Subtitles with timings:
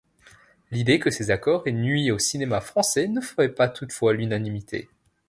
[0.71, 4.89] L'idée que ces accords aient nui au cinéma français ne fait pas toutefois l'unanimité.